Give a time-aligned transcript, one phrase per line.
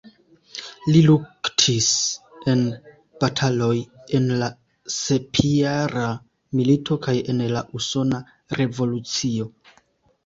[0.93, 1.89] Li luktis
[2.53, 2.63] en
[3.23, 3.75] bataloj
[4.21, 4.49] en la
[4.97, 6.09] Sepjara
[6.61, 8.27] milito kaj en la Usona
[8.63, 9.51] revolucio.